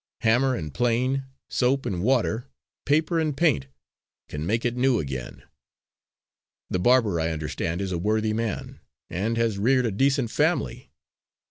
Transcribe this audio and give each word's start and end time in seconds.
Hammer 0.21 0.55
and 0.55 0.73
plane, 0.73 1.25
soap 1.47 1.85
and 1.85 2.01
water, 2.01 2.49
paper 2.87 3.19
and 3.19 3.37
paint, 3.37 3.67
can 4.29 4.47
make 4.47 4.65
it 4.65 4.75
new 4.75 4.97
again. 4.99 5.43
The 6.71 6.79
barber, 6.79 7.19
I 7.19 7.29
understand, 7.29 7.81
is 7.81 7.91
a 7.91 7.99
worthy 7.99 8.33
man, 8.33 8.79
and 9.11 9.37
has 9.37 9.59
reared 9.59 9.85
a 9.85 9.91
decent 9.91 10.31
family. 10.31 10.89